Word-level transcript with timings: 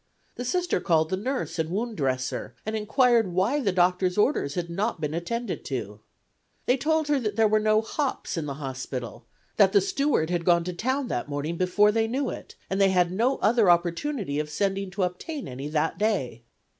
The 0.33 0.45
Sister 0.45 0.79
called 0.79 1.11
the 1.11 1.15
nurse 1.15 1.59
and 1.59 1.69
wound 1.69 1.95
dresser 1.97 2.55
and 2.65 2.75
inquired 2.75 3.31
why 3.33 3.59
the 3.59 3.71
doctor's 3.71 4.17
orders 4.17 4.55
had 4.55 4.67
not 4.67 4.99
been 4.99 5.13
attended 5.13 5.63
to. 5.65 5.99
They 6.65 6.75
told 6.75 7.07
her 7.07 7.19
that 7.19 7.35
there 7.35 7.47
were 7.47 7.59
no 7.59 7.81
hops 7.83 8.35
in 8.35 8.47
the 8.47 8.55
hospital; 8.55 9.27
that 9.57 9.73
the 9.73 9.79
steward 9.79 10.31
had 10.31 10.43
gone 10.43 10.63
to 10.63 10.73
town 10.73 11.07
that 11.09 11.29
morning 11.29 11.55
before 11.55 11.91
they 11.91 12.07
knew 12.07 12.31
it, 12.31 12.55
and 12.67 12.81
they 12.81 12.89
had 12.89 13.11
no 13.11 13.37
other 13.43 13.69
opportunity 13.69 14.39
of 14.39 14.49
sending 14.49 14.89
to 14.89 15.03
obtain 15.03 15.47
any 15.47 15.67
that 15.67 15.99
day. 15.99 16.45